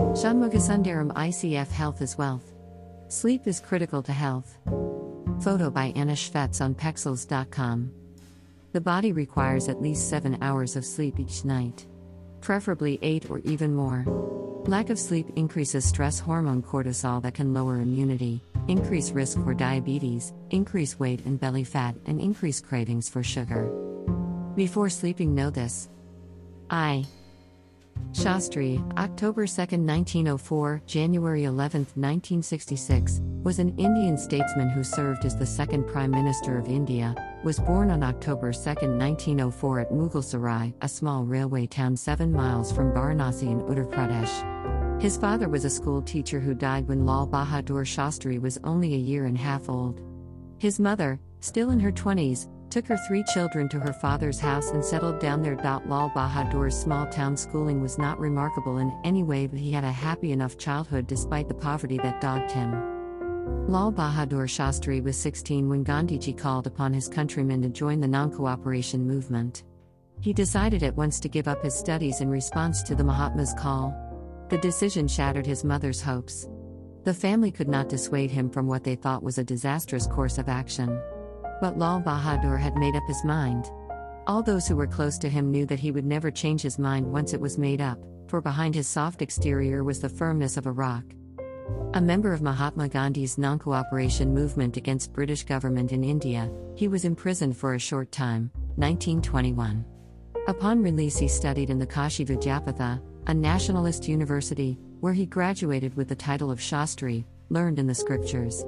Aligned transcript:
Shanmugasundaram 0.00 1.12
ICF 1.12 1.70
Health 1.70 2.02
is 2.02 2.18
Wealth. 2.18 2.52
Sleep 3.08 3.46
is 3.46 3.60
critical 3.60 4.02
to 4.02 4.12
health. 4.12 4.58
Photo 5.42 5.70
by 5.70 5.92
Anna 5.94 6.14
Shvets 6.14 6.60
on 6.60 6.74
Pexels.com. 6.74 7.92
The 8.72 8.80
body 8.80 9.12
requires 9.12 9.68
at 9.68 9.80
least 9.80 10.08
7 10.08 10.38
hours 10.42 10.74
of 10.74 10.84
sleep 10.84 11.20
each 11.20 11.44
night, 11.44 11.86
preferably 12.40 12.98
8 13.02 13.30
or 13.30 13.38
even 13.40 13.74
more. 13.74 14.04
Lack 14.66 14.90
of 14.90 14.98
sleep 14.98 15.26
increases 15.36 15.84
stress 15.84 16.18
hormone 16.18 16.62
cortisol 16.62 17.22
that 17.22 17.34
can 17.34 17.54
lower 17.54 17.76
immunity, 17.76 18.42
increase 18.68 19.12
risk 19.12 19.42
for 19.44 19.54
diabetes, 19.54 20.32
increase 20.50 20.98
weight 20.98 21.24
and 21.24 21.38
belly 21.38 21.64
fat, 21.64 21.94
and 22.06 22.20
increase 22.20 22.60
cravings 22.60 23.08
for 23.08 23.22
sugar. 23.22 23.70
Before 24.56 24.88
sleeping, 24.88 25.34
know 25.34 25.50
this. 25.50 25.88
I. 26.70 27.04
Shastri, 28.12 28.78
October 28.98 29.46
2, 29.46 29.52
1904, 29.52 30.82
January 30.86 31.44
11, 31.44 31.80
1966, 31.94 33.20
was 33.42 33.58
an 33.58 33.70
Indian 33.78 34.18
statesman 34.18 34.68
who 34.68 34.82
served 34.84 35.24
as 35.24 35.36
the 35.36 35.46
second 35.46 35.86
Prime 35.86 36.10
Minister 36.10 36.58
of 36.58 36.68
India, 36.68 37.14
was 37.44 37.60
born 37.60 37.90
on 37.90 38.02
October 38.02 38.52
2, 38.52 38.58
1904 38.58 39.80
at 39.80 39.90
Mughalsarai, 39.90 40.74
a 40.82 40.88
small 40.88 41.24
railway 41.24 41.66
town 41.66 41.96
7 41.96 42.32
miles 42.32 42.70
from 42.72 42.92
Varanasi 42.92 43.50
in 43.50 43.60
Uttar 43.62 43.90
Pradesh. 43.90 45.00
His 45.00 45.16
father 45.16 45.48
was 45.48 45.64
a 45.64 45.70
school 45.70 46.02
teacher 46.02 46.40
who 46.40 46.52
died 46.52 46.86
when 46.86 47.06
Lal 47.06 47.26
Bahadur 47.26 47.86
Shastri 47.86 48.38
was 48.38 48.58
only 48.64 48.92
a 48.92 48.98
year 48.98 49.24
and 49.24 49.36
a 49.36 49.40
half 49.40 49.70
old. 49.70 50.02
His 50.58 50.78
mother, 50.78 51.18
still 51.40 51.70
in 51.70 51.80
her 51.80 51.92
20s, 51.92 52.48
took 52.70 52.86
her 52.86 52.96
three 53.08 53.24
children 53.34 53.68
to 53.68 53.80
her 53.80 53.92
father's 53.92 54.38
house 54.38 54.70
and 54.70 54.84
settled 54.84 55.18
down 55.18 55.42
there. 55.42 55.56
Lal 55.56 56.10
Bahadur's 56.10 56.78
small 56.78 57.06
town 57.06 57.36
schooling 57.36 57.82
was 57.82 57.98
not 57.98 58.18
remarkable 58.18 58.78
in 58.78 58.96
any 59.04 59.22
way, 59.22 59.46
but 59.46 59.58
he 59.58 59.72
had 59.72 59.84
a 59.84 59.90
happy 59.90 60.32
enough 60.32 60.56
childhood 60.56 61.06
despite 61.06 61.48
the 61.48 61.54
poverty 61.54 61.98
that 61.98 62.20
dogged 62.20 62.50
him. 62.50 62.70
Lal 63.68 63.92
Bahadur 63.92 64.46
Shastri 64.46 65.02
was 65.02 65.16
16 65.16 65.68
when 65.68 65.84
Gandhiji 65.84 66.36
called 66.36 66.66
upon 66.66 66.92
his 66.92 67.08
countrymen 67.08 67.62
to 67.62 67.68
join 67.68 68.00
the 68.00 68.08
non 68.08 68.30
cooperation 68.30 69.06
movement. 69.06 69.64
He 70.20 70.32
decided 70.32 70.82
at 70.82 70.96
once 70.96 71.18
to 71.20 71.28
give 71.28 71.48
up 71.48 71.62
his 71.62 71.74
studies 71.74 72.20
in 72.20 72.28
response 72.28 72.82
to 72.84 72.94
the 72.94 73.04
Mahatma's 73.04 73.54
call. 73.54 73.94
The 74.48 74.58
decision 74.58 75.08
shattered 75.08 75.46
his 75.46 75.64
mother's 75.64 76.00
hopes. 76.00 76.48
The 77.04 77.14
family 77.14 77.50
could 77.50 77.68
not 77.68 77.88
dissuade 77.88 78.30
him 78.30 78.50
from 78.50 78.66
what 78.66 78.84
they 78.84 78.96
thought 78.96 79.22
was 79.22 79.38
a 79.38 79.44
disastrous 79.44 80.06
course 80.06 80.36
of 80.36 80.48
action. 80.48 81.00
But 81.60 81.78
Lal 81.78 82.00
Bahadur 82.00 82.58
had 82.58 82.76
made 82.76 82.96
up 82.96 83.02
his 83.06 83.24
mind. 83.24 83.70
All 84.26 84.42
those 84.42 84.66
who 84.66 84.76
were 84.76 84.86
close 84.86 85.18
to 85.18 85.28
him 85.28 85.50
knew 85.50 85.66
that 85.66 85.80
he 85.80 85.90
would 85.90 86.06
never 86.06 86.30
change 86.30 86.62
his 86.62 86.78
mind 86.78 87.06
once 87.06 87.34
it 87.34 87.40
was 87.40 87.58
made 87.58 87.80
up, 87.80 87.98
for 88.28 88.40
behind 88.40 88.74
his 88.74 88.88
soft 88.88 89.22
exterior 89.22 89.84
was 89.84 90.00
the 90.00 90.08
firmness 90.08 90.56
of 90.56 90.66
a 90.66 90.72
rock. 90.72 91.04
A 91.94 92.00
member 92.00 92.32
of 92.32 92.40
Mahatma 92.40 92.88
Gandhi's 92.88 93.36
non 93.36 93.58
cooperation 93.58 94.32
movement 94.32 94.76
against 94.76 95.12
British 95.12 95.42
government 95.44 95.92
in 95.92 96.04
India, 96.04 96.50
he 96.76 96.88
was 96.88 97.04
imprisoned 97.04 97.56
for 97.56 97.74
a 97.74 97.78
short 97.78 98.12
time, 98.12 98.50
1921. 98.76 99.84
Upon 100.46 100.82
release, 100.82 101.18
he 101.18 101.28
studied 101.28 101.68
in 101.68 101.78
the 101.78 101.86
Kashi 101.86 102.24
Vidyapitha, 102.24 103.02
a 103.26 103.34
nationalist 103.34 104.08
university, 104.08 104.78
where 105.00 105.12
he 105.12 105.26
graduated 105.26 105.96
with 105.96 106.08
the 106.08 106.14
title 106.14 106.50
of 106.50 106.60
Shastri, 106.60 107.24
learned 107.48 107.78
in 107.78 107.86
the 107.86 107.94
scriptures. 107.94 108.64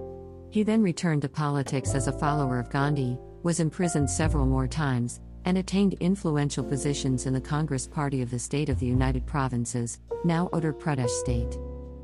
He 0.52 0.62
then 0.62 0.82
returned 0.82 1.22
to 1.22 1.30
politics 1.30 1.94
as 1.94 2.08
a 2.08 2.12
follower 2.12 2.58
of 2.58 2.68
Gandhi, 2.68 3.16
was 3.42 3.58
imprisoned 3.58 4.10
several 4.10 4.44
more 4.44 4.68
times, 4.68 5.18
and 5.46 5.56
attained 5.56 5.94
influential 5.94 6.62
positions 6.62 7.24
in 7.24 7.32
the 7.32 7.40
Congress 7.40 7.86
Party 7.86 8.20
of 8.20 8.30
the 8.30 8.38
State 8.38 8.68
of 8.68 8.78
the 8.78 8.84
United 8.84 9.26
Provinces, 9.26 9.98
now 10.26 10.50
Uttar 10.52 10.78
Pradesh 10.78 11.08
State. 11.08 11.58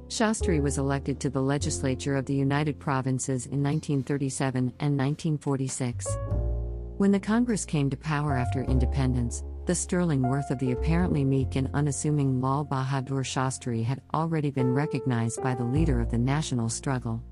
Shastri 0.09 0.63
was 0.63 0.79
elected 0.79 1.21
to 1.21 1.29
the 1.29 1.43
legislature 1.43 2.17
of 2.17 2.25
the 2.25 2.35
United 2.35 2.81
Provinces 2.81 3.45
in 3.45 3.63
1937 3.63 4.73
and 4.81 4.97
1946. 4.97 6.09
When 6.97 7.13
the 7.13 7.21
Congress 7.21 7.67
came 7.67 7.91
to 7.91 7.99
power 7.99 8.35
after 8.35 8.63
independence, 8.63 9.45
the 9.67 9.75
sterling 9.75 10.23
worth 10.23 10.51
of 10.51 10.59
the 10.59 10.73
apparently 10.73 11.23
meek 11.23 11.57
and 11.57 11.69
unassuming 11.75 12.41
Lal 12.41 12.65
Bahadur 12.65 13.27
Shastri 13.27 13.85
had 13.85 14.01
already 14.15 14.51
been 14.51 14.73
recognized 14.73 15.43
by 15.43 15.55
the 15.55 15.65
leader 15.65 16.01
of 16.01 16.11
the 16.11 16.17
national 16.17 16.71
struggle. 16.71 17.23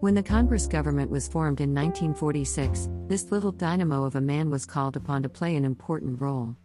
When 0.00 0.14
the 0.14 0.22
Congress 0.22 0.66
government 0.66 1.10
was 1.10 1.28
formed 1.28 1.60
in 1.60 1.74
1946, 1.74 2.88
this 3.06 3.30
little 3.30 3.52
dynamo 3.52 4.04
of 4.04 4.16
a 4.16 4.20
man 4.22 4.48
was 4.48 4.64
called 4.64 4.96
upon 4.96 5.22
to 5.24 5.28
play 5.28 5.54
an 5.56 5.64
important 5.66 6.22
role. 6.22 6.56